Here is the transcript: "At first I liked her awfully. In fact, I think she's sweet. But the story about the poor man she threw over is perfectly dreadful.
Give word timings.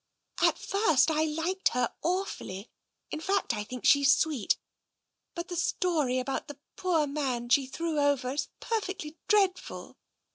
"At 0.41 0.57
first 0.57 1.11
I 1.11 1.25
liked 1.25 1.67
her 1.75 1.93
awfully. 2.01 2.71
In 3.11 3.19
fact, 3.19 3.53
I 3.53 3.63
think 3.63 3.85
she's 3.85 4.11
sweet. 4.11 4.57
But 5.35 5.47
the 5.47 5.55
story 5.55 6.17
about 6.17 6.47
the 6.47 6.57
poor 6.75 7.05
man 7.05 7.49
she 7.49 7.67
threw 7.67 7.99
over 7.99 8.31
is 8.33 8.47
perfectly 8.59 9.19
dreadful. 9.27 9.97